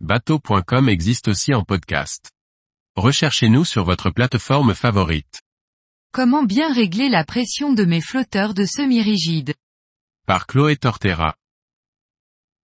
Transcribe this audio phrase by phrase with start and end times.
[0.00, 2.30] bateau.com existe aussi en podcast.
[2.96, 5.40] Recherchez-nous sur votre plateforme favorite.
[6.12, 9.54] Comment bien régler la pression de mes flotteurs de semi-rigides?
[10.26, 11.34] Par Chloé Tortera.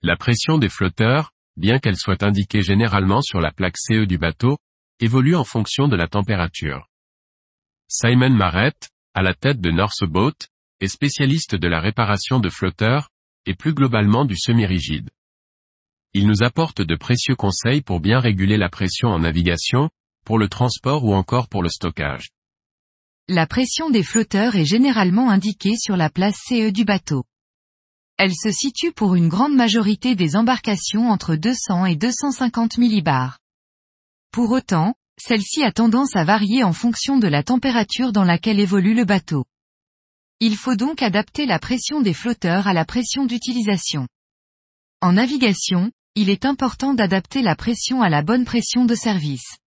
[0.00, 4.56] La pression des flotteurs, bien qu'elle soit indiquée généralement sur la plaque CE du bateau,
[5.00, 6.88] évolue en fonction de la température.
[7.88, 10.36] Simon Marrett, à la tête de North Boat,
[10.80, 13.10] est spécialiste de la réparation de flotteurs,
[13.44, 15.10] et plus globalement du semi-rigide.
[16.20, 19.88] Il nous apporte de précieux conseils pour bien réguler la pression en navigation,
[20.24, 22.30] pour le transport ou encore pour le stockage.
[23.28, 27.22] La pression des flotteurs est généralement indiquée sur la place CE du bateau.
[28.16, 33.38] Elle se situe pour une grande majorité des embarcations entre 200 et 250 millibars.
[34.32, 38.94] Pour autant, celle-ci a tendance à varier en fonction de la température dans laquelle évolue
[38.94, 39.44] le bateau.
[40.40, 44.08] Il faut donc adapter la pression des flotteurs à la pression d'utilisation.
[45.00, 49.58] En navigation, il est important d'adapter la pression à la bonne pression de service.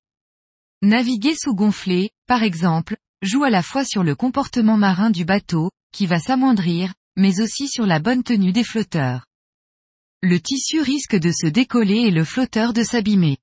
[0.81, 5.71] Naviguer sous gonflé, par exemple, joue à la fois sur le comportement marin du bateau,
[5.93, 9.27] qui va s'amoindrir, mais aussi sur la bonne tenue des flotteurs.
[10.21, 13.37] Le tissu risque de se décoller et le flotteur de s'abîmer.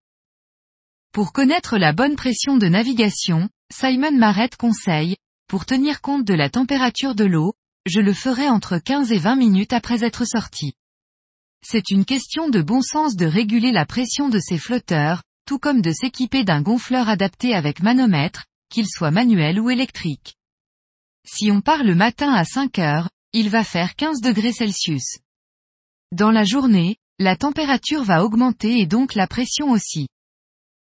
[1.10, 5.16] Pour connaître la bonne pression de navigation, Simon Marrett conseille,
[5.48, 7.54] pour tenir compte de la température de l'eau,
[7.86, 10.74] je le ferai entre 15 et 20 minutes après être sorti.
[11.64, 15.82] C'est une question de bon sens de réguler la pression de ces flotteurs, tout comme
[15.82, 20.34] de s'équiper d'un gonfleur adapté avec manomètre, qu'il soit manuel ou électrique.
[21.26, 25.18] Si on part le matin à 5 heures, il va faire 15 degrés Celsius.
[26.12, 30.08] Dans la journée, la température va augmenter et donc la pression aussi.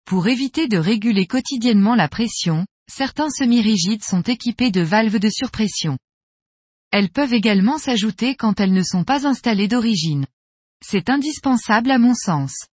[0.05, 5.99] Pour éviter de réguler quotidiennement la pression, certains semi-rigides sont équipés de valves de surpression.
[6.91, 10.27] Elles peuvent également s'ajouter quand elles ne sont pas installées d'origine.
[10.85, 12.67] C'est indispensable à mon sens.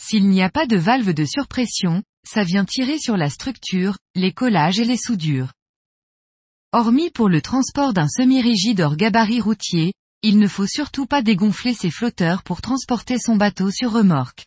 [0.00, 4.32] S'il n'y a pas de valve de surpression, ça vient tirer sur la structure, les
[4.32, 5.52] collages et les soudures.
[6.72, 11.72] Hormis pour le transport d'un semi-rigide hors gabarit routier, il ne faut surtout pas dégonfler
[11.72, 14.46] ses flotteurs pour transporter son bateau sur remorque.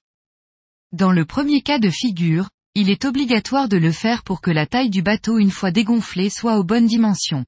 [0.91, 4.67] Dans le premier cas de figure, il est obligatoire de le faire pour que la
[4.67, 7.45] taille du bateau une fois dégonflé soit aux bonnes dimensions.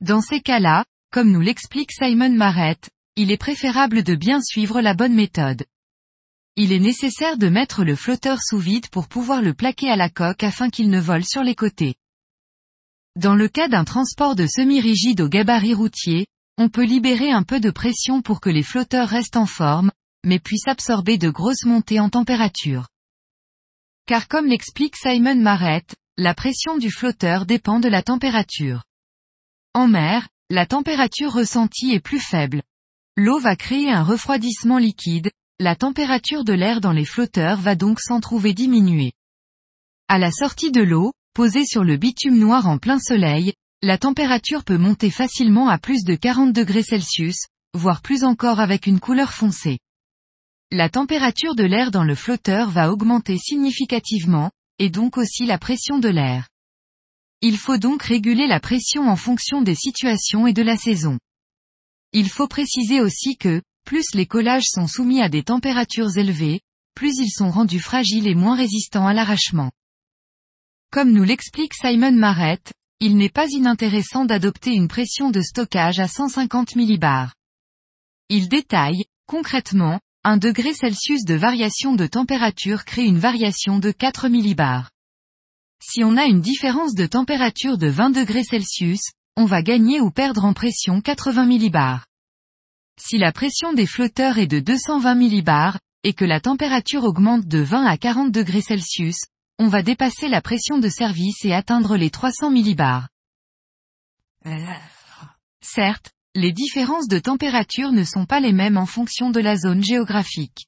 [0.00, 4.94] Dans ces cas-là, comme nous l'explique Simon Marrett, il est préférable de bien suivre la
[4.94, 5.64] bonne méthode.
[6.56, 10.10] Il est nécessaire de mettre le flotteur sous vide pour pouvoir le plaquer à la
[10.10, 11.94] coque afin qu'il ne vole sur les côtés.
[13.16, 16.26] Dans le cas d'un transport de semi-rigide au gabarit routier,
[16.58, 19.90] on peut libérer un peu de pression pour que les flotteurs restent en forme,
[20.24, 22.88] mais puissent absorber de grosses montées en température.
[24.06, 28.84] Car comme l'explique Simon Marrett, la pression du flotteur dépend de la température.
[29.72, 32.62] En mer, la température ressentie est plus faible.
[33.22, 38.00] L'eau va créer un refroidissement liquide, la température de l'air dans les flotteurs va donc
[38.00, 39.12] s'en trouver diminuer.
[40.08, 44.64] À la sortie de l'eau, posée sur le bitume noir en plein soleil, la température
[44.64, 46.82] peut monter facilement à plus de 40 degrés
[47.74, 49.80] voire plus encore avec une couleur foncée.
[50.70, 55.98] La température de l'air dans le flotteur va augmenter significativement, et donc aussi la pression
[55.98, 56.48] de l'air.
[57.42, 61.18] Il faut donc réguler la pression en fonction des situations et de la saison.
[62.12, 66.60] Il faut préciser aussi que, plus les collages sont soumis à des températures élevées,
[66.94, 69.70] plus ils sont rendus fragiles et moins résistants à l'arrachement.
[70.90, 76.08] Comme nous l'explique Simon Marrett, il n'est pas inintéressant d'adopter une pression de stockage à
[76.08, 77.34] 150 millibars.
[78.28, 84.28] Il détaille, concrètement, un degré Celsius de variation de température crée une variation de 4
[84.28, 84.90] millibars.
[85.82, 89.00] Si on a une différence de température de 20 degrés Celsius,
[89.36, 92.06] on va gagner ou perdre en pression 80 millibars.
[93.00, 97.58] Si la pression des flotteurs est de 220 millibars, et que la température augmente de
[97.58, 99.16] 20 à 40 degrés Celsius,
[99.58, 103.08] on va dépasser la pression de service et atteindre les 300 millibars.
[105.62, 109.84] Certes, les différences de température ne sont pas les mêmes en fonction de la zone
[109.84, 110.66] géographique.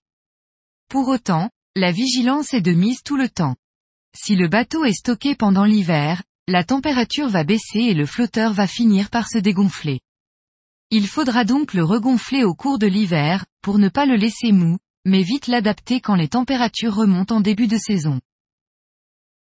[0.89, 3.57] Pour autant, la vigilance est de mise tout le temps.
[4.15, 8.67] Si le bateau est stocké pendant l'hiver, la température va baisser et le flotteur va
[8.67, 10.01] finir par se dégonfler.
[10.91, 14.77] Il faudra donc le regonfler au cours de l'hiver, pour ne pas le laisser mou,
[15.07, 18.21] mais vite l'adapter quand les températures remontent en début de saison.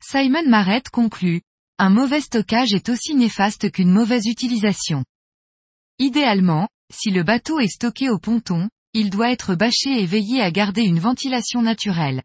[0.02, 1.42] Simon Marrett conclut,
[1.76, 5.04] un mauvais stockage est aussi néfaste qu'une mauvaise utilisation.
[5.98, 10.50] Idéalement, si le bateau est stocké au ponton, il doit être bâché et veiller à
[10.50, 12.22] garder une ventilation naturelle.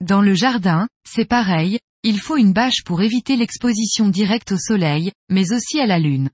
[0.00, 5.12] Dans le jardin, c'est pareil, il faut une bâche pour éviter l'exposition directe au soleil,
[5.28, 6.30] mais aussi à la lune.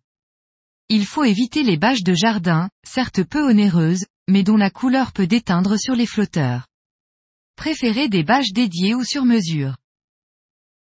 [0.89, 5.27] Il faut éviter les bâches de jardin, certes peu onéreuses, mais dont la couleur peut
[5.27, 6.67] déteindre sur les flotteurs.
[7.57, 9.77] préférez des bâches dédiées ou sur mesure